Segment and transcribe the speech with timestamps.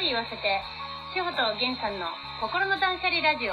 [0.00, 0.60] リ言わせて、
[1.14, 2.06] 志保と源さんの
[2.40, 3.52] 心の断捨離ラジオ。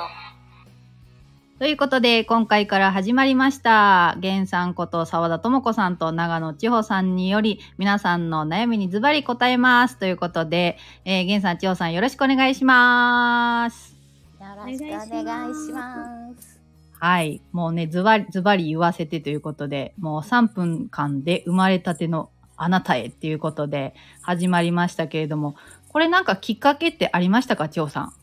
[1.60, 4.16] ということで、今回から始まりました。
[4.20, 9.98] 源さんこと沢田智子さんと長野千穂さんにより、皆さんの悩みにズバリ答えます。
[9.98, 13.98] ということで、えー、源さん、千穂さんよろしくお願いします。
[14.40, 16.62] よろしくお願いします。
[17.00, 17.42] はい。
[17.52, 25.56] もうね、ズバリ、ズバリ言わせてということで、もう3分間で生まれたてのあなたへっていうことで始まりましたけれども、
[25.98, 28.14] これなんかきっかけってありましたか、千穂さん？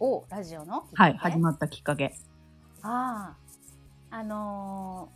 [0.00, 2.16] お、ラジオのはい、始まったきっかけ。
[2.82, 3.36] あ
[4.10, 5.08] あ、あの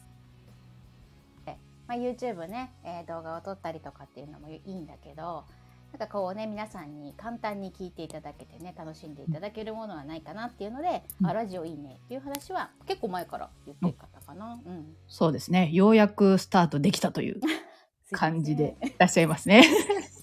[1.47, 1.57] ーえ
[1.89, 5.45] まあ、YouTube ね、えー動画を撮ったりとかっていうのもいいんだけど、
[5.91, 14.61] なんかこうね、皆さんに簡単に聞いていただけてね、楽しんでいただけるものはないかなっていうので、うんあ、ラジオいいねっていう話は結構前から言ってたかな。
[14.65, 14.95] うん。
[15.09, 15.69] そうですね。
[15.73, 17.41] ようやくスタートできたという
[18.13, 19.65] 感じでいらっしゃいますね。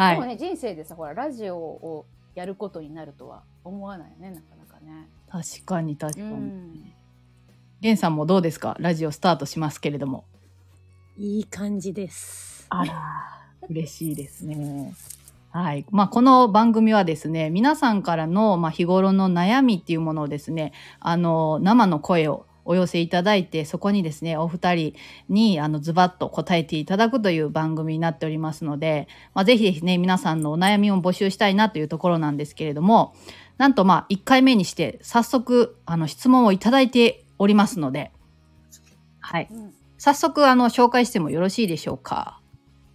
[0.00, 0.14] はい。
[0.14, 5.08] でもね、人生でさ、ほら、ラジオをやることになるとは思わないよね、なかなかね。
[5.28, 6.32] 確かに確かうに。
[6.34, 6.92] ん。
[7.80, 8.76] ゲンさんもどうですか？
[8.80, 10.24] ラジオスタートしますけれども。
[11.18, 12.66] いい感じです。
[12.70, 12.94] あら、
[13.68, 14.94] 嬉しいですね。
[15.50, 15.84] はい。
[15.90, 24.94] まあ、この番組はですね、皆さんからの、まあ、日頃の悩みっていうものをですね、あの、生の声をお寄せいただいて、そこにですね、お二人
[25.28, 33.14] に、あの、ズバッと答えていただくという番組になっておりますので、まあ、ぜひですね、皆さんのお悩みを募集したいなというところなんですけれども、
[33.58, 38.12] なんとまあ、1回目にして、早速、あの、質問をいただいておりますので、
[39.20, 39.48] はい。
[39.50, 39.74] うん。
[39.98, 42.40] 早速、あの、紹介してもよろしいでしょうか？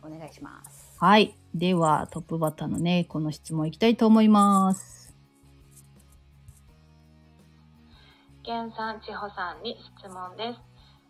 [0.01, 0.95] お願いします。
[0.99, 1.37] はい。
[1.53, 5.04] では、トップバッターのね、この質問いきたいと思います。
[8.45, 10.59] 源さん、千穂さんに質問です。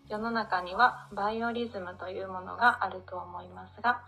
[0.09, 4.01] 世の中にはバイオリズムというものがあると思いますが、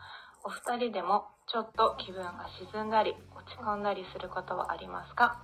[0.44, 5.44] お二人でもちょっと気分が沈んだり落ち込んだりすることはありますか？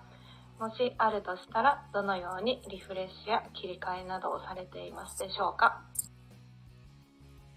[0.60, 5.82] もしあるとしたら、どのようにリフレッシュや切り替えなどをされていますでしょうか？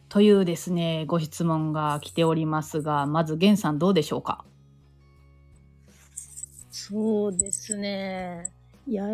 [0.08, 4.44] というですね、ご質問が来ておりますが、まず、ゲンさんどうでしょうか？
[6.70, 8.52] そうですね。
[8.86, 9.04] や、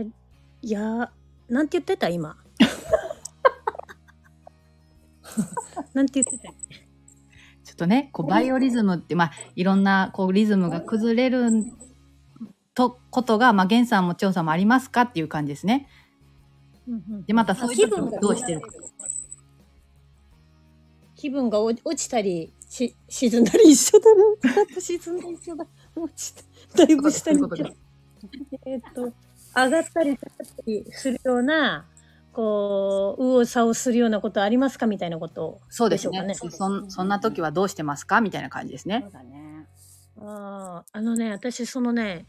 [0.70, 1.12] や、
[1.48, 2.36] なんて言ってた今？
[5.94, 11.50] なんて言ってたちょっとね、こう、バイオリズムって、まあ、いろんな、こう、リズムが崩れる
[12.74, 15.88] と、ことが、まあ、ゲンさんも調査もありますかっていう感じですね。
[17.26, 18.68] で、また、そういう時はどうしてるか。
[21.14, 24.24] 気分が落落ちたりし沈んだり一緒だな。
[24.80, 25.64] 沈んだり一緒だ。
[25.94, 26.34] 落ち
[26.74, 26.84] た。
[26.84, 27.38] だいぶ下に。
[28.66, 29.12] えーっと、
[29.54, 31.86] 上がったり下がったりするような、
[32.32, 34.86] こう、右往左往するようなことありますか？
[34.86, 38.20] みたいなことをそうでしょうそんそんな時はどうしてますか？
[38.20, 39.08] みたいな感じですねそ。
[39.08, 39.66] うだね。
[40.20, 42.26] ああ、あのね、私そのね、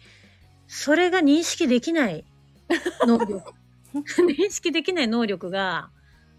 [0.67, 2.25] それが認識できない
[3.05, 3.41] 能力。
[3.93, 5.89] 認識できない能力が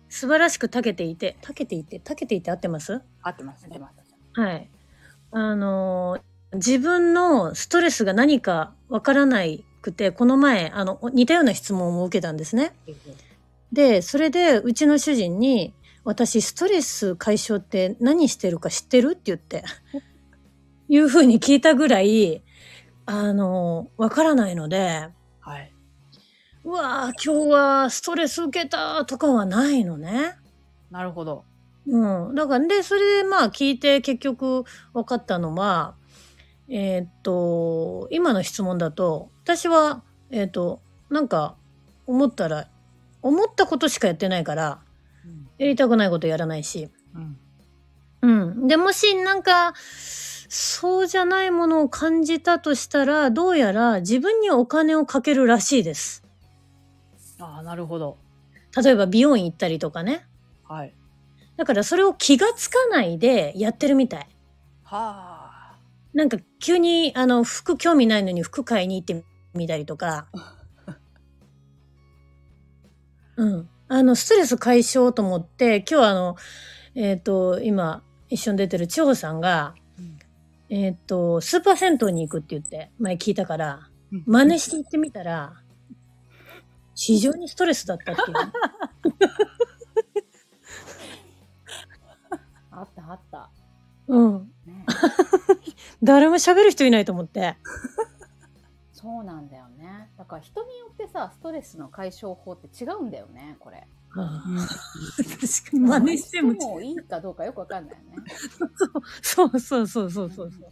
[0.09, 3.01] 素晴らしく長けていて、長けていて、長けていて合ってます？
[3.23, 4.41] 合ってます、合ってます。
[4.41, 4.69] はい。
[5.31, 12.73] あのー、自分のストレスが何かわからないくて、この前、あの、似たような質問を受けたんですね。
[13.73, 15.75] で、それで、うちの主人に、
[16.05, 19.65] 私、ストレス解消って何してるか知ってるって言って、
[20.89, 22.43] いうふうに聞いたぐらい、
[23.07, 25.09] あの、わからないので、
[25.41, 25.73] はい。
[26.65, 30.37] うわー今日はストレス受けたとかはないのね。
[30.91, 31.45] なるほど。
[31.87, 32.35] うん。
[32.35, 35.95] だから、で、それでまあ聞いて結局分かったのは、
[36.69, 40.81] えーっと、今の質問だと、私は、えーっと、
[41.11, 41.57] なんか、
[42.07, 42.69] 思ったら、
[43.23, 44.81] 思ったことしかやってないから、
[45.25, 45.49] うん。
[45.59, 46.91] やりたくないことやらないし。
[47.15, 47.39] うん。
[48.23, 48.67] うん。
[48.67, 56.23] で、もしなんか、そうじゃないものを感じたとしたら、どうやら自分にお金をかけるらしいです。
[57.39, 58.17] ああ、なるほど。
[58.83, 60.27] 例えば美容院行ったりとかね。
[60.63, 60.95] はい。
[61.57, 64.29] だからそれを気がつかないでやってるみたい。
[64.83, 65.79] はあ。
[66.13, 69.23] なんか急にあの服興味ないのに服買いに行って
[69.53, 70.29] みたりとか。
[73.37, 73.69] うん。
[73.89, 76.37] あの、ストレス解消と思って、今日あの、
[76.95, 80.19] えっ、と、今一緒に出てる千穂さんが、うん
[80.75, 85.53] えっ、と、スーパー銭湯に行くって言って前聞いたから、うん真似して行ってみたら、
[86.95, 88.37] 非常にストレスだったっていう。
[92.71, 93.51] あったあった。
[94.09, 94.51] うん。
[94.65, 94.87] ね、
[96.05, 97.57] 誰も喋る人いないと思って。
[98.93, 100.11] そうなんだよね。
[100.17, 103.87] だから人によってさ、ストレスの解消法って違うんだよね、これ。
[104.15, 108.17] 確かに真似してももいいかどうかよくわかんないよね。
[109.23, 110.69] そうそうそうそうそうそ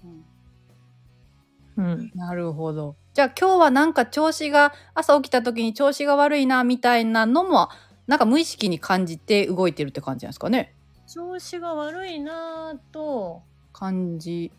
[1.76, 1.80] う。
[1.80, 2.10] んうん。
[2.14, 2.96] なるほど。
[3.14, 7.68] じゃあ今日はなんか調子が、朝起きた時に調子が悪いな、みたいなのも、
[8.06, 10.74] なんか無意識に感じて動いてるって感じなんですかね。
[11.06, 13.42] 調子が悪いなぁと
[13.72, 14.52] 感じ。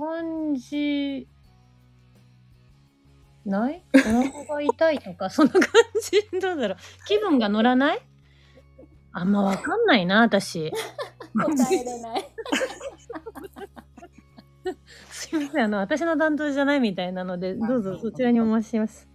[0.00, 1.28] 感じ
[3.44, 3.82] ない？
[3.94, 5.62] お腹が痛いとか、 そんな感
[6.32, 6.40] じ？
[6.40, 6.76] どうだろう？
[7.06, 8.00] 気分が乗らない？
[9.12, 10.70] あんまわかんないな、私。
[11.34, 12.28] 答えれない。
[15.10, 19.08] すいません、あの、私の担当じゃないみたいなので、どうぞそちらにお回しします。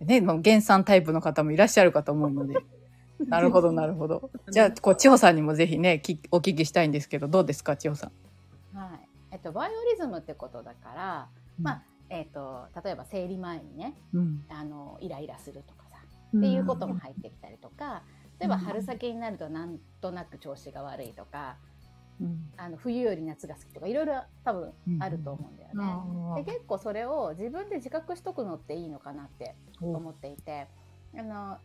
[0.00, 2.54] ね、もう原産タイプの方もいらっしゃるかと思うので。
[3.26, 4.30] なるほど、なるほど。
[4.50, 8.27] じゃあ、こう、千穂さんにもぜひね、きお聞きしたいんですけど、どうですか、千穂さん？
[9.38, 11.28] っと、バイオリズムってことだから、
[11.60, 14.44] まあ、えっと、例えば生理前にね、うん。
[14.48, 15.96] あの、イライラするとかさ、
[16.36, 18.02] っていうことも入ってきたりとか、
[18.38, 18.60] 例えばうん。
[18.60, 21.56] 春先になるとなんとなく調子が悪いとか、
[22.20, 22.50] うん。
[22.56, 26.42] あの冬より夏が好きとかいろいろ多分あると思うんだよね。
[26.42, 30.66] で結構それを自分で自覚しとくのっていいのかなって思っていて
[31.16, 31.58] あの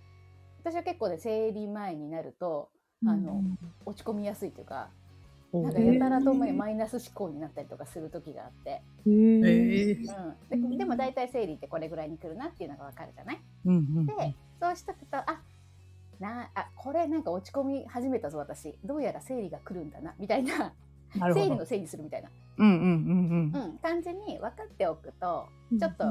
[0.60, 2.70] 私は結構ね生理前になると
[3.06, 3.42] あの
[3.86, 4.90] 落ち込みやすいというか
[5.54, 9.12] なんかやたらともマイナス思考になったりとかする時があって、ええ
[10.52, 13.40] うん、ででも大体生理ってこれぐらいに来るなっていうのが分かるじゃない？
[13.66, 14.06] うんうん。
[14.06, 14.14] で
[14.60, 15.42] そうしとくとあ
[16.20, 18.78] なあこれなんか落ち込み始めたぞ私。
[18.84, 20.74] どうやら生理が来るんだなみたいな。
[21.16, 21.46] なるほど。
[21.46, 21.66] 生理の。
[21.66, 25.80] せいにするみたいな、うんうんうんうん、感じに分かっておくとうん。
[25.80, 26.06] ちょっと、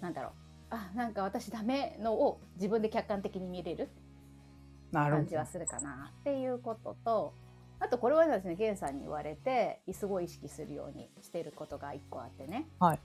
[0.00, 0.32] なんだろう。
[0.70, 3.88] あなんか私ダメのを自分で客観的に見れる
[4.90, 7.32] なるほ感じはするかなっていうことと
[7.80, 13.00] あとこれはですね源さんに言われてすごい意識するようにしてることが一個あってね、はい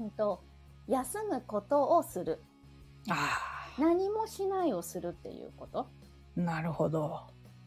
[0.00, 0.42] うんと
[0.88, 2.42] 休むことをする
[3.06, 3.14] ど。
[3.14, 5.86] あ何もしないをするっていうこと
[6.36, 7.20] あ、なるほど。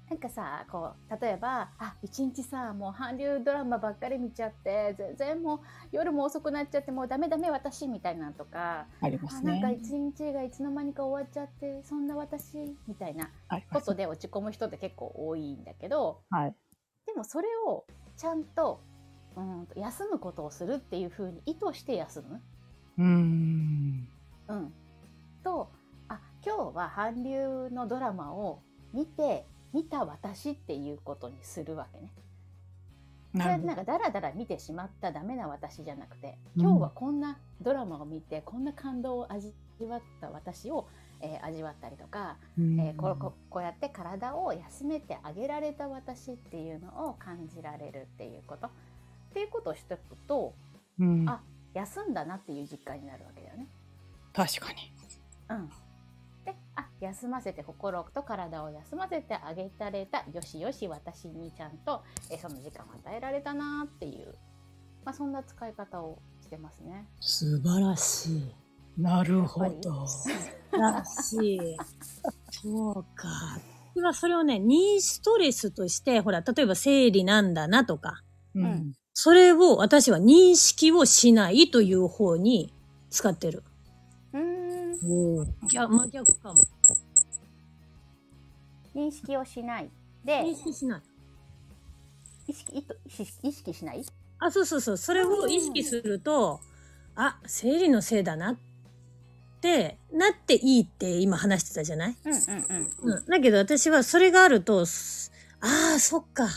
[0.10, 5.60] なんかさこう例えばあ一日さもう韓流ドラマばっかり見ちゃって全然もう
[5.92, 9.80] 夜も遅くなっちゃってもうダメダメ私みたいなのとかありますあなんかね。
[9.81, 12.57] 一日がいつの間にか終わっちゃってそんな私
[12.88, 13.31] みたいな
[13.74, 16.56] ことで落ち込む人って結構多いんだけどはい。
[17.07, 17.86] でもそれを
[18.16, 18.81] ちゃんと
[19.36, 22.42] うんと休むことをするっていうふうに意図して休む。
[23.00, 24.07] うーん。
[24.48, 24.74] うん、
[25.44, 25.72] と
[26.07, 28.62] あ今日は韓流のドラマを
[28.94, 32.10] 見て見た私っていうことにするわけね。
[33.38, 40.88] それなんかダラダラ見てしまったダメな私じゃなくてうん今日はこんなドラマを見てこんな感動を味わった私を、
[41.19, 48.69] えー味わったりとか、うんえーこうここうやって体を休めてあげられた私っていうのを感じられるっていうことっ
[49.33, 50.54] ていうことをしておくと
[50.98, 51.42] うんあ
[51.74, 53.68] 休んだなっていう実感になるわけだよね。
[54.31, 54.94] 確かに。
[55.50, 55.69] うん、
[56.45, 64.36] であ休ませて心と体を休ませてあげられたよしよし私にちゃんとえその時間を与えられたなっていう、
[65.03, 67.07] まあ、そんな使い方をしてますね。
[67.19, 68.56] 素晴らしい。
[68.97, 70.07] なるほど。
[70.07, 70.30] 素
[70.71, 71.77] 晴らしい。
[72.51, 73.27] そうか。
[73.95, 78.21] 今それをね、ニーストレスとして、ほら、例えば生理なんだなとか、
[78.53, 78.94] うん。
[79.13, 82.74] それを私は認識をしないという方に
[83.09, 83.63] 使ってる。
[85.01, 86.63] うーんおー逆真逆かも。
[88.95, 89.89] 認識をしない
[90.24, 91.01] で認識しない。
[92.47, 92.83] 意識意
[93.49, 94.06] 意識しない？
[94.40, 94.97] あ、そうそうそう。
[94.97, 96.59] それを意識すると、
[97.16, 98.57] あ、生理のせいだなっ
[99.61, 102.16] て、なっていいって今話してたじゃない？
[102.23, 102.40] うんうん
[103.04, 103.25] うんうん。
[103.25, 106.47] だけど私はそれがあると、すああ、そっか。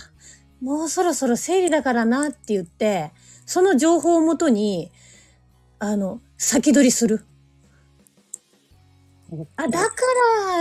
[0.60, 3.12] もうそろそろ生理だからなって言って、
[3.46, 4.92] その情報をもとに、
[5.78, 7.24] あの、先取りする。
[9.56, 9.94] あ、だか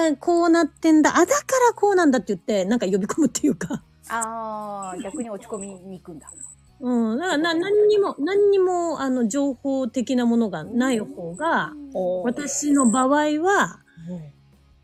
[0.10, 1.16] らこうなってんだ。
[1.16, 1.34] あ、だか
[1.70, 3.84] らこうなんだって言って、なんか呼び込むっていうか。
[4.10, 6.30] ああ逆に落ち込みに行くんだ。
[6.80, 7.18] うん。
[7.18, 11.74] だからな、何にも、何にも、あの、情報的なものがない方が、
[12.24, 13.80] 私の場合は、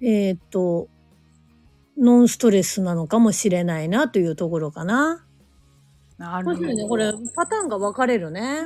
[0.02, 0.88] えーっと、
[1.98, 5.26] ノンストレスなのかもしれないなというところかな。
[6.18, 6.62] なるほど。
[6.62, 6.88] ね。
[6.88, 8.66] これ、パターンが分かれるね。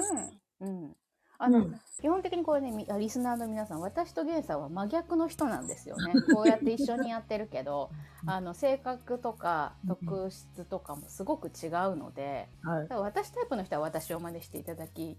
[0.62, 0.95] うんうん、
[1.38, 6.13] あの、うん基本的にこれねみリスナーの皆さん私とゲンさんは真逆の人なんですよね。
[6.32, 7.89] こうやって一緒にやってるけど
[8.25, 12.50] あの性格とか特質とかもすごく違うので
[12.89, 15.18] 私タイプの人は私を真似していただき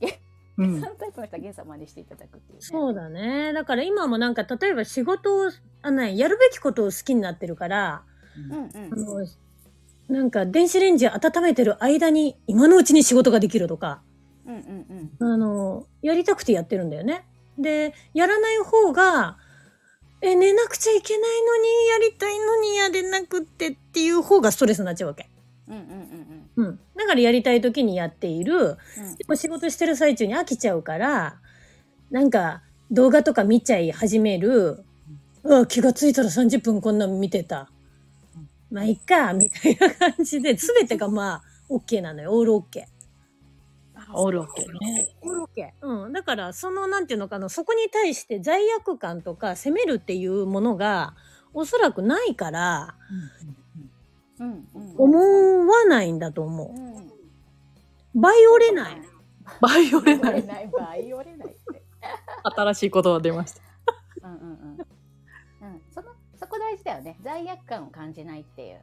[0.59, 0.81] うん。
[0.81, 3.53] タイプの人はゲンさんを真似していただくっていう、ね、そうだね。
[3.53, 5.51] だから今もなんか、例えば仕事を、
[5.83, 8.03] あの、やるべきことを好きになってるから、
[8.51, 8.93] うんうん。
[8.93, 9.27] あの、
[10.09, 14.03] なんか電子レンジ温めてる間に今のうちに仕事ができるとか、
[14.49, 17.25] うんうんあの、やりたくてやってるんだよね。
[17.59, 19.37] で、やらない方が、
[20.21, 25.29] え、寝なくちゃいけないのに、やりたいのにやれなくってっていう方がストレスになっちゃうわけ。
[25.69, 25.89] うんうんうん
[26.57, 26.81] うんうん。
[26.97, 28.57] だからやりたい時にやっている。
[28.57, 31.37] うんでも仕事してる最中に飽きちゃうから、
[32.11, 34.83] なんか動画とか見ちゃい始める。
[35.45, 37.71] うわ、気がついたら30分こんなん見てた。
[38.71, 42.37] まあ、いっか、みたいな感じで、すべてがまあ、OK なのよ。
[42.37, 42.85] オール OK。
[44.15, 45.15] オールオッケーね。
[45.23, 45.71] オール OK。
[45.83, 46.13] うん。
[46.13, 51.15] だから、その、なんていうのかな、そこに対して罪悪感とか責めるっていうものが、
[51.55, 52.95] おそらくないから、
[54.39, 58.19] うんうん思わないんだと思う。
[58.19, 59.03] バイオレない。
[59.61, 60.33] バイオレない。
[60.33, 61.83] バイオレないバイオレないって
[62.45, 63.63] 新しい言葉出ました。
[64.23, 68.81] うんうんうんうんそのそこ大事だよね罪悪感を感じないっていう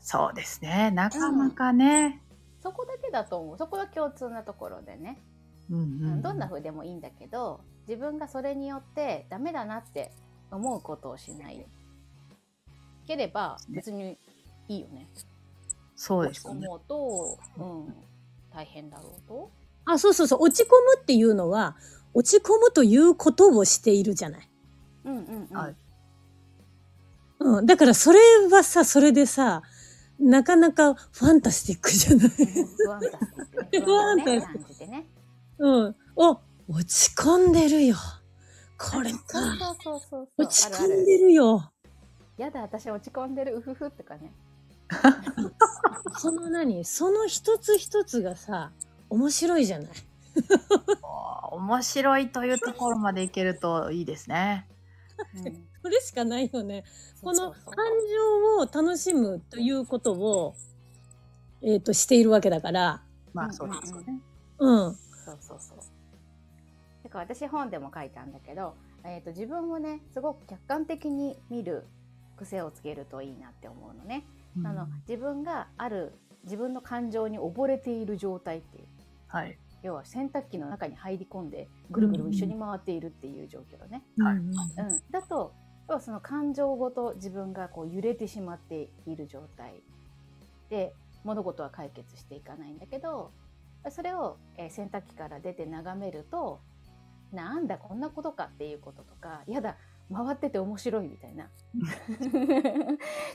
[0.00, 0.90] そうですね。
[0.90, 2.20] なかなかね。
[2.64, 3.58] そこだけだと思う。
[3.58, 5.18] そこが共通なところでね、
[5.70, 5.82] うんう
[6.16, 10.12] んどんな風でもいいんだけど自分がそれによってダメだなって
[10.50, 11.64] 思うことをしない。
[13.06, 14.18] ければ別に
[14.68, 15.08] いいよね。
[15.94, 16.66] そうで落ちすね。
[16.66, 17.94] 込もうと、うん、
[18.52, 19.50] 大変だろうと。
[19.84, 20.42] あ、そうそうそう。
[20.42, 21.76] 落ち込むっていうのは、
[22.14, 24.48] 落ち込むということをしているじゃない。
[25.04, 25.76] うんうんうん、はい。
[27.40, 27.66] うん。
[27.66, 28.18] だからそれ
[28.50, 29.62] はさ、それでさ、
[30.24, 32.28] なかなかファンタスティックじゃない。
[32.28, 35.06] 不安タスティックね不安をね感じてね
[35.58, 35.96] うん。
[36.16, 37.96] お、落ち込んでるよ。
[38.78, 39.38] これそうか。
[39.38, 41.70] そうそうそう落ち込んでるよ。
[42.38, 44.32] やだ私落ち込んでるうふふとかね
[46.18, 46.84] その何？
[46.84, 48.72] その一つ一つがさ、
[49.10, 49.88] 面白いじゃない。
[51.52, 54.66] 面白いというところまでいけるといいですね。
[55.36, 56.82] うんそれしかないよね。
[57.20, 57.60] この感
[58.10, 60.54] 情を楽しむということを、
[61.60, 63.02] えっ、と、しているわけだから。
[63.34, 64.18] まあそうですよね。
[64.60, 64.94] うん。
[64.94, 65.78] そうそうそう
[67.02, 68.74] だから私本でも書いたんだけど、
[69.04, 71.84] えー、と自分をねすごく客観的に見る
[72.36, 74.24] 癖をつけるといいなって思うのね、
[74.64, 76.12] あの自分がある
[76.44, 78.84] 自分の感情に溺れている状態っていう
[79.28, 79.58] はい。
[79.82, 84.54] 要は洗濯機の中に入り込んでぐるぐる一緒に回っているっていう状況ね、はいうんうん、
[85.10, 85.52] だと
[85.88, 89.82] 要はその感情ごと自分がこう揺れてしまっている状態。
[90.70, 93.32] で物事は解決していかないんだけど
[93.90, 96.60] それを、えー洗濯機から出て眺めると
[97.32, 99.76] なんだこんなことかっていうこととかやだ
[100.12, 101.48] 回ってて面白いみたいな。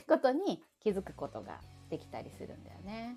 [0.08, 3.16] ことに気づくことができたりするんだよね。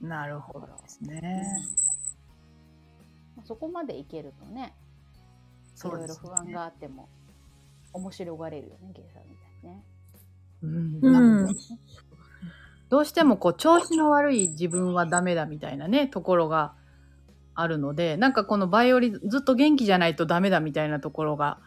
[0.00, 0.08] うん。
[0.08, 1.44] なるほどですね。
[3.36, 4.74] まあそこまでいけるとね。
[5.76, 7.08] いろいろ不安があっても
[7.96, 9.84] 面白がれるよねゲイさんみたいにね。
[10.62, 11.56] うんうん
[12.88, 16.74] どうしてもこう調子の悪い自分はダメだみたいなねところが
[17.54, 21.58] あるのでなんかこのバイオリンずっと元気じゃないとダメだみたいなところが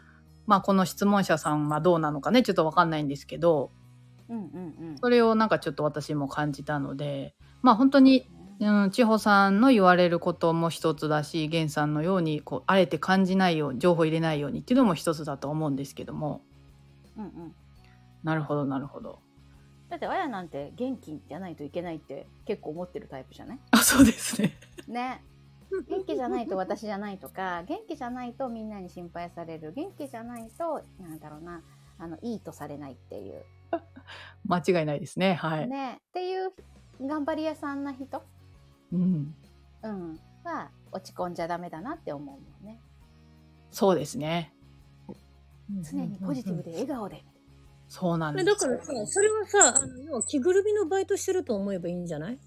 [0.45, 3.71] まあこの質問者さんはどうなのかねちょっとわかんないんですけど
[4.29, 4.97] うんうんうん。
[4.97, 16.41] それをなんかちょっと私も感じたのでまあ本当にうん、千穂さんの言われることも一つだし源さんのようにこうあえて感じないように情報入れないようにっていうのも一つだと思うんですけども。
[17.17, 17.55] うんうん。
[18.23, 19.19] なるほどなるほど。
[19.89, 24.55] だってあやなんて元気じゃないといけないって結構思ってるタイプじゃないあそうですね
[24.87, 25.23] ね。
[25.87, 31.61] 元気じゃないと私じゃないとか元気じゃないとみんなに心配される元気じゃないとなんだろうな
[31.97, 33.43] あのいいとされないっていう
[34.45, 36.51] 間違いないですねはい、ねっていう
[37.01, 38.21] 頑張り屋さんな人、
[38.91, 39.35] うん、
[39.83, 42.79] うん、は落ち込んじゃダメだなって思うもんね。
[43.71, 44.53] そうですね。
[45.83, 47.23] 常にポジティブで笑顔で。
[47.87, 52.39] そうなんですだからさ、それはさ、あの要は着ぐるみのバイトしてると思えばいいんじゃない？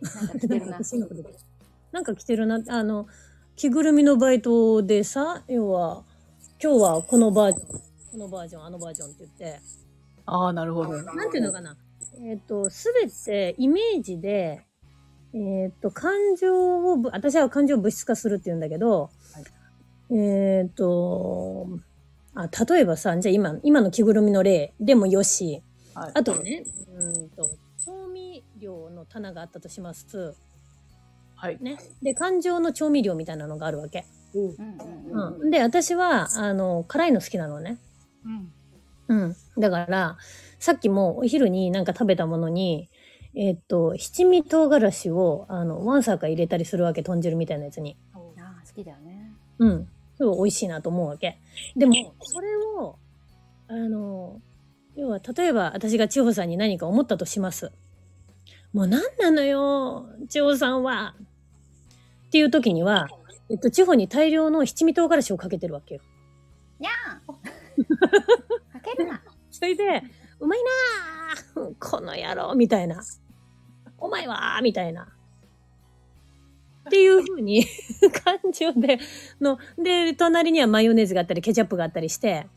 [0.00, 0.78] なんか来てるな。
[1.92, 2.60] なんか着てるな。
[2.68, 3.06] あの、
[3.56, 6.04] 着ぐるみのバイトでさ、要は、
[6.62, 7.68] 今日はこのバージョン、
[8.12, 9.60] このバージョン、あのバージョンって言って、
[10.26, 11.02] ああなるほど。
[11.02, 11.76] なんていうのかな？
[12.24, 14.64] えっ、と、すべてイメージで、
[15.34, 19.10] えっ、と、感情をぶ、私は感情を物質化するって言うんだけど、
[20.10, 21.66] えっ、と、
[22.34, 25.62] あ、例えばさ、じゃあ今、今の着ぐるみの例でもよし、
[25.94, 26.64] はいあとね、
[26.94, 27.50] うんと、
[27.84, 30.34] 調味料の棚があったとします。
[31.34, 31.76] はいね。
[32.02, 34.06] で、感情の調味料みたいなのがあるわけ。
[34.34, 34.56] うんうん
[35.10, 35.50] うんうん。
[35.50, 37.78] で、私は、あの、辛いの好きなのね。
[38.24, 38.52] うん
[39.08, 39.36] うん。
[39.58, 40.16] だから、
[40.62, 42.88] さっきもお昼になんか食べたものに、
[43.34, 47.96] えっと、七味唐辛子を、あの、ワンサーか入れたりするわけ、豚汁みたいなやつに。
[48.14, 49.88] あー好きだよねうん。
[50.16, 51.40] すごい美味しいなと思うわけ。
[51.74, 52.96] でも、それを、
[53.66, 54.40] あの、
[54.94, 57.72] 要は、例えば私が千穂さんに何か思ったとします。
[58.72, 61.16] もう何なのよ、千穂さんは。
[62.28, 63.08] っていう時には、
[63.50, 66.02] えっと、千穂に大量の七味唐辛子をかけてるわけよ。
[66.78, 67.32] にゃー
[68.72, 70.04] かけるなそれで、
[70.42, 70.58] うまい
[71.54, 73.00] なーこの野郎みたいな。
[73.96, 75.06] お前はみたいな。
[76.88, 77.64] っていうふうに
[78.24, 78.98] 感情で、
[79.40, 82.48] の、で、隣にはマヨネーズがあったり、ケチャップがあったりして、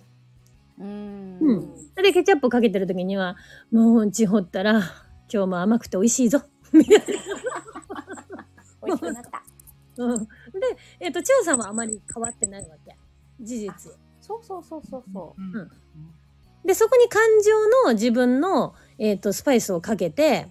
[0.79, 3.37] うんうんで、ケチャップかけてる時には、
[3.71, 4.79] もう、ちほったら、
[5.31, 6.41] 今日も甘くて美味しいぞ。
[6.73, 7.03] みたい
[8.83, 10.05] 美味しくなったな。
[10.05, 10.25] うん。
[10.25, 10.27] で、
[10.99, 12.97] えっ、と、千代さんはあまり変わってないわけ。
[13.39, 13.91] 事実。
[14.19, 15.84] そうそうそうそうそううん
[16.65, 20.47] で、そこに感情の自分の、えっ、と、スパイスをかけて、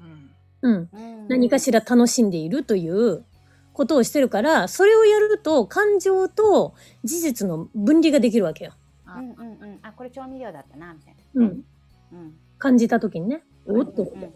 [0.00, 0.30] うん
[0.62, 0.88] うん。
[0.92, 3.24] うん何かしら楽しんでいるという
[3.72, 8.72] ことをしてるから、それをやると感情と事実の分離ができるわけよ。
[9.06, 11.64] うんうんうんあこれ調味料だったなみたいなうん。
[12.12, 13.42] うん感じた時にね。
[13.66, 14.02] おっと。
[14.02, 14.34] うんうん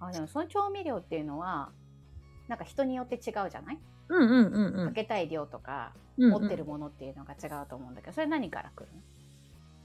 [0.00, 1.70] あでもその調味料っていうのは
[2.48, 3.20] なんか人によって違う
[3.50, 3.78] じゃない？
[4.08, 4.88] うんうんうんうん。
[4.88, 6.30] かけたい量とかうん。
[6.30, 8.88] 持ってるものっていうのが違うと思うんだけどそれ何からくる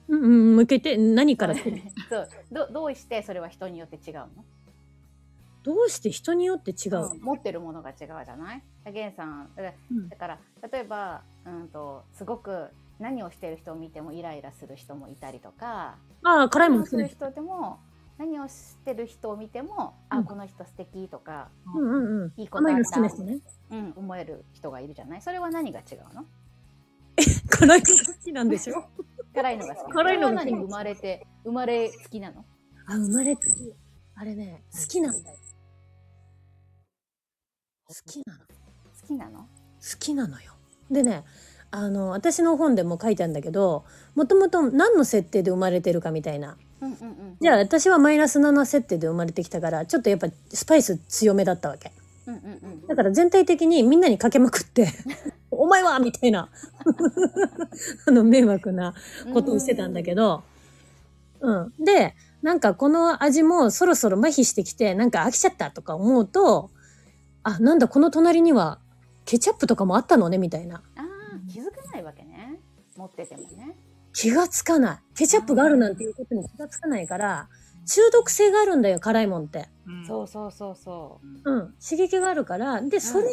[0.10, 0.56] うんうん。
[0.58, 1.60] 向けて、何からの
[2.10, 2.30] そう。
[2.52, 4.30] どどうしてそれは人によって違うの？
[5.64, 8.64] どうして人によって違う、うん持ってるものが違うじゃない？
[8.92, 9.50] ゲンさん。
[9.56, 10.10] だからうん。
[10.10, 10.40] だから
[10.72, 12.68] 例えば、うん、とすごく
[13.00, 17.08] 何をしてる人を見てもイライラする人もいたりとかああ、辛いもんする。
[17.08, 17.80] 人でも
[18.18, 22.34] 何をしてる人を見ても、うんあこの人素敵とか、うんうんうん。
[22.38, 23.40] いいことあったね。
[23.72, 25.22] うん、思える人がいるじゃない？
[25.22, 26.26] それは何が違うの？
[27.50, 28.86] 辛いのが好きなんでしょ？
[29.34, 32.46] 辛いのが好き辛いのが生まれて生まれつきなの？
[32.86, 33.74] あ、生まれつき。
[34.16, 35.38] あれね、好きなんだよ。
[37.88, 38.40] 好きなの。
[38.40, 38.46] 好
[39.02, 39.48] 好きなの？
[40.00, 40.54] きなのよ。
[40.92, 41.24] でね、
[41.72, 46.58] あの、私の本でも書いてあるんだけど、もともと何の設定で生まれてるかみたいな。
[47.40, 51.92] じゃあ私はマイナス7設定で生まれてきたから、ちょっとやっぱスパイス強めだったわけ。
[52.88, 54.88] だから全体的にみんなにかけまくって、
[55.52, 56.50] お前はみたいな、
[58.08, 58.94] あの、迷惑な
[59.34, 60.44] ことをしてたんだけど、
[61.42, 61.74] うん。
[61.80, 66.72] で、なんかこの味もそろそろ麻痺してきて、なんか飽きちゃったとか思うと、
[67.44, 68.80] あ、なんだこの隣には
[69.26, 70.82] ケチャップとかもあったのね、みたいな。
[70.96, 72.60] あー気づかないわけね
[72.96, 73.76] 持っててもね
[74.14, 75.00] 気がつかない。
[75.16, 77.50] ケチャップがあるなんていうことに気がつかないから、
[77.86, 79.68] 中毒性があるんだよ、辛いもんって。
[80.08, 81.74] そうそうそうそうん。
[81.84, 83.32] 刺激があるから、で、それが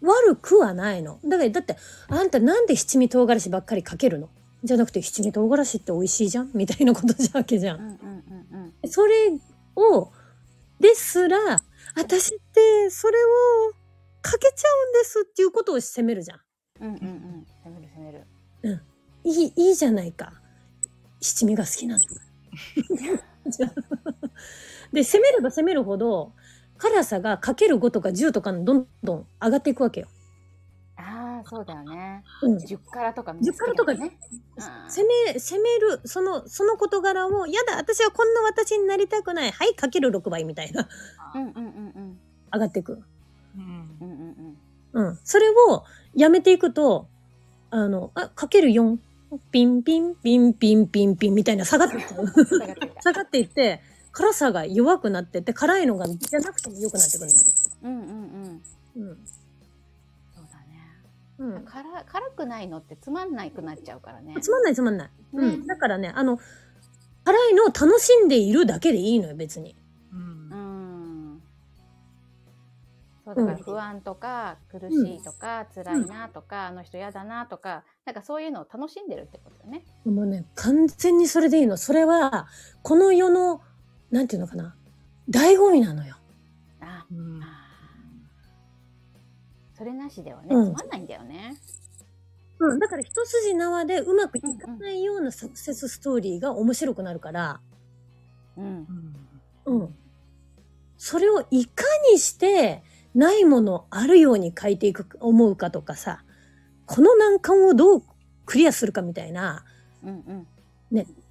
[0.00, 1.20] 悪くはないの。
[1.24, 1.76] だから、だって、
[2.08, 4.28] あんたなんで七味唐辛子ばっかりかけるの？
[4.64, 6.50] じゃなくて、七味唐辛子って美味しいじゃん？
[6.54, 7.74] みたいなことじゃわけじゃ。
[7.74, 7.94] うんうんうん
[8.82, 9.38] うんそれ
[9.76, 10.10] を、
[10.80, 11.38] ですら、
[11.94, 13.28] 私ってそれを
[14.22, 16.40] かけちゃうんですっていうことを責めるじゃん。
[16.80, 18.02] うんうんうん攻める攻
[18.62, 18.82] める
[19.24, 20.32] いい、いいじゃないか。
[21.20, 22.06] 七味が好きなんだ。
[23.46, 23.70] じゃあ
[24.92, 26.32] で、攻めれば攻めるほど、
[26.78, 30.08] 辛さがかける5とか10とかにどんどん上がっていくわけよ。
[30.96, 32.56] ああそうだよねうん。
[32.56, 34.18] 10辛とか10辛とかね
[34.88, 39.50] 攻め、攻める、その、その事柄を、やだ、私はこんな私になりたくない。
[39.50, 40.88] はい、かける6倍みたいな、
[41.34, 41.66] うんうんうんう
[42.00, 42.20] ん
[42.52, 43.02] 上がっていく。
[43.56, 43.62] うん
[44.00, 44.56] うんうん
[44.92, 45.18] うんうん。
[45.22, 47.08] それをやめていくと、
[47.70, 48.98] あの、あ、かける4。
[49.52, 52.26] ピンピンピンピンピンピンみたいな下がっていっちゃう。
[52.26, 53.80] 下がってきた下がっていって、
[54.12, 57.52] 辛さが弱くなってって、辛いのがじゃなくても良くなってくるんだよね。
[57.82, 59.18] うんうんうんうん。
[60.34, 60.80] そうだね
[61.38, 61.64] うん。
[61.64, 65.10] 辛辛くないのってつまんないくなっちゃうからねつまんないつまんない。
[65.34, 65.66] うねん。
[65.66, 66.38] だからね、あの、
[67.24, 69.76] 辛いのを楽しんでいるだけでいいのよ、別に。
[73.34, 79.84] そうだから不安とか苦しいとか辛いなとかあの人嫌だなとかなんかそういうのを楽しんでるってことよね。
[80.04, 81.76] もうね、完全にそれでいいの。
[81.76, 82.48] それは、
[82.82, 83.60] この世の、
[84.10, 84.74] なんていうのかな、
[85.30, 86.16] 醍醐味なのよ。
[86.80, 87.70] あうんあ
[89.74, 91.56] それなしではねうんつまんないんだよね。
[92.58, 92.78] うん。
[92.78, 97.60] だから一筋縄でうまくいかないようなサクセスストーリーが面白くなるから、
[98.56, 98.86] うん
[99.64, 99.94] うん。
[100.98, 102.82] それをいかにして、
[103.14, 106.22] ないものあるように変えていく、思うかとかさ、
[106.86, 108.02] この難関をどう
[108.46, 109.64] クリアするかみたいな、
[110.04, 110.46] うんうん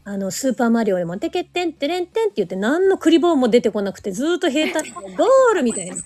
[0.06, 5.98] あの、スーパーマリオでも、てけってんてれんてんって言って、何のクリボーも出てこなくて、ずーっと平坦で、ゴールみたいな。
[5.98, 6.06] つ。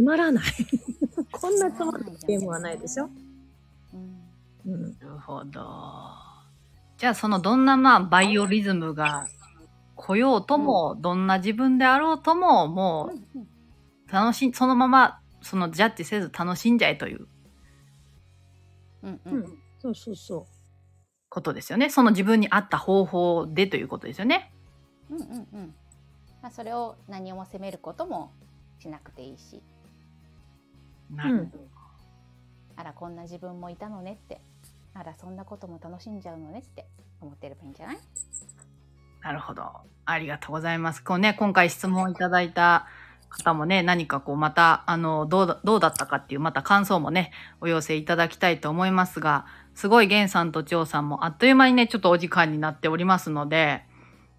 [0.00, 0.44] まらない。
[1.32, 3.10] こんなつまらないゲームはないでしょ？
[4.64, 4.82] うんうん。
[4.82, 5.60] なるほど。
[6.96, 9.26] じゃあそのどんなまあバイオリズムが
[9.94, 13.46] 来ようとも、どんな自分であろうとも、もうんう
[14.10, 17.28] 楽しん、そのままそのジャッジせず楽しんじゃえという
[19.02, 19.58] うんううんん。
[19.78, 20.46] そうそうそ
[21.28, 21.90] ことですよね。
[21.90, 24.52] その自分に合った方法でということですよね。
[25.10, 25.74] うんうんうん
[26.42, 28.32] まあそれを何をも責めることも
[28.78, 29.62] しなくていいし
[31.10, 31.14] う。
[31.14, 31.52] うなるん。
[32.76, 34.40] あらこんな自分もいたのねって
[34.94, 36.86] あらそんなことも楽しんじゃうのねって
[37.20, 37.98] 思ってればいいんじゃない？
[39.22, 39.64] なるほど。
[40.04, 41.02] ありがとうございます。
[41.02, 42.86] こうね、今回質問いただいた
[43.28, 53.82] 方もね、何かこうまた、あの、どうだ、どうだったかっていう、また感想もね、お寄せいただきたいと思いますが、すごい源さんと張さんもあっという間にね、ちょっとお時間になっておりますので、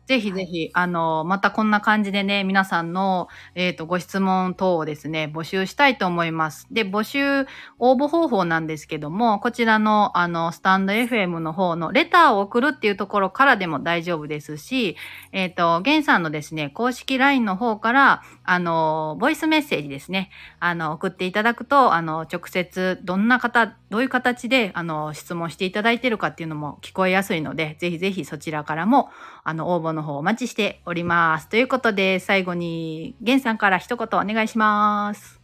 [0.07, 6.65] ぜひぜひ、あの、またこんな感じでね、皆さんの、えっ、と、ご質問等をですね、募集したいと思います。
[6.71, 7.45] で、募集、
[7.77, 14.95] 応募方法なんですけども、こちらの、あの、スタンド FM の方のレターを送るっていうところからでも大丈夫ですし、
[15.33, 20.29] えっ、と、ゲンさんのですね、公式 LINE の方から、あの、ボイスメッセージですね、
[20.61, 29.09] あの、送っていただくと、あの、直接、どんな方、どういう形で、あの、質問していただいているかっていうのも聞こえやすいので、ぜひぜひそちらからも、
[29.49, 31.47] あの、応募の方お待ちしております。
[31.47, 35.39] ということで、最後に、ゲンさんから一言お願いします。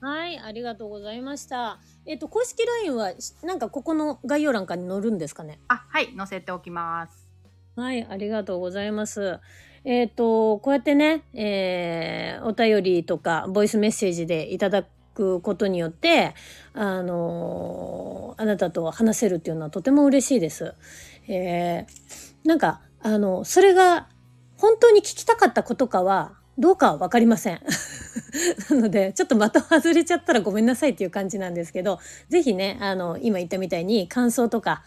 [0.00, 1.78] はい、ありがとうございました。
[2.06, 5.58] えっ、と、公式 LINE は、しなんかここの概要欄かに載るんですかね？
[5.68, 7.28] あ、はい、載せておきます。
[7.76, 9.38] はい、ありがとうございます。
[9.84, 16.32] えっ、と、こうやってね、えーお便りとか、ボイスメッセージでいただくことによって、
[16.72, 20.72] あのーあなたと話せるっていうのはとても嬉しいです。
[21.28, 24.08] えーなんか、あの、それが
[24.58, 27.60] 本当に聞きたかったことかは、どうかはわかりません。
[28.68, 34.82] なので、ちょっと的外れちゃったらごめんなさいっていう感じなんですけど、ぜひね、あの、今言ったみたいに感想とか、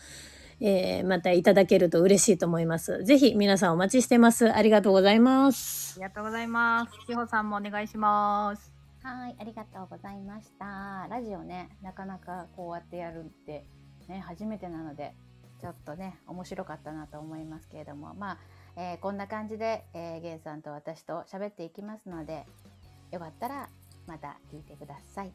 [0.59, 3.01] えーまたいただけると嬉しいと思います。
[3.05, 4.51] ぜひ皆さんお待ちしてます。
[4.51, 6.09] ありがとうございますあり。
[6.09, 6.91] がとうございます。
[7.07, 8.73] 千穂さんもお願いします。
[9.01, 11.07] はい、ありがとうございました。
[11.09, 13.65] ラジオね、なかなかこうやってやるって、
[14.09, 15.13] ね、初めてなので、
[15.59, 18.37] ちょっとね、面白かったなと思いますけれども、まあ、
[18.75, 22.45] えーこんな感じで、えー、ゲンさんと私と喋っていきますので、
[23.11, 23.69] よかったら
[24.07, 25.33] また聞いてください。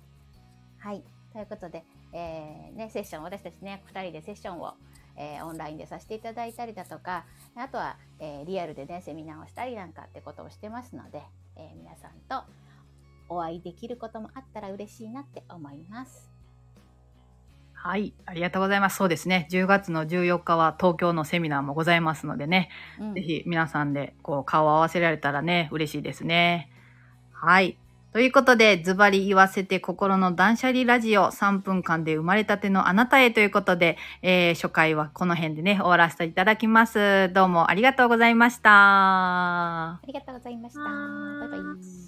[0.78, 4.74] はい、ということで、えーね、セッション、私たちね、2人でセッションを、
[5.16, 11.22] えーオンラインでさせていただいたりだとか、あとは、えーリアルでね、セミナーをしたりなんかってことをしてますので、
[11.56, 12.44] え皆さんと
[13.28, 16.33] お会いできることもあったら嬉しいなって思います。
[17.86, 18.96] はい、ありがとうございます。
[18.96, 19.46] そうですね。
[19.50, 26.70] 10月の14日は東京のセミナーもございますのでね、うんぜひ皆さんでこう顔を合わせられたらね、嬉しいですね。
[27.30, 27.76] はい。
[28.14, 37.30] ということで、ズバリ言わせて心の断捨離ラジオ3分間で生まれたてのあなたへということで、えー初回はこの辺でね、終わらせていただきます。
[37.34, 38.70] どうもありがとうございました。
[38.72, 40.80] ありがとうございました。
[40.80, 42.03] バイバイ。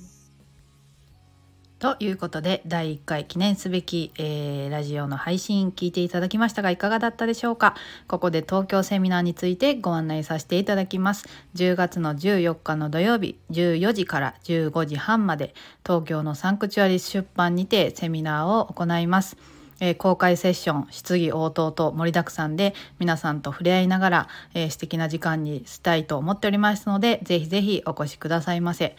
[1.79, 7.75] ということで第1回記念すべき、えーラジオの配信聞いていただきましたがいかがだったでしょうか？
[8.09, 11.27] ここで東京セミナーについてご案内させていただきます。
[11.55, 19.37] 10月の14日の土曜日14時から15時半まで東京のサンクチュアリ出版にてセミナーを行います。
[19.79, 28.97] えー公開セッション質疑応答と盛りだくさんで皆さんと触れ合いながら、えー素敵な時間にしたいと思っておりますのでぜひぜひお越しくださいませ。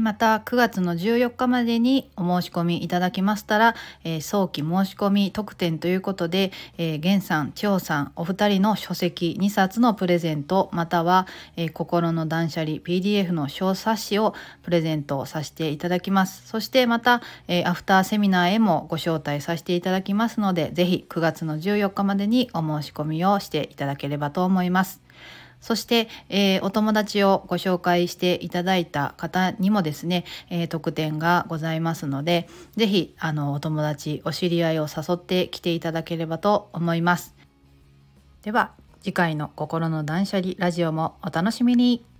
[0.00, 3.74] また9月の14日までにお申し込みいただきましたら、
[4.04, 11.26] えー早期申し込み特典ということで、えー、源さん、千代さんお二人の書籍2冊のプレゼントまたは、
[11.56, 16.46] えー心の断捨離 PDF の小冊子をプレゼントさせていただきます。
[16.46, 25.00] そしてまた、えーアフターセミナーへもご招待させていただきますのでぜひ9月の14日までにお申し込みをしていただければと思います。
[25.62, 37.34] そして、えーお友達をご紹介していただいた方にもですね、えー特典がございますので、ぜひ、あの、お友達、お知り合いを誘ってきていただければと思います。
[38.42, 38.72] では、
[39.02, 42.11] 次回の心の断捨離ラジオもお楽しみに。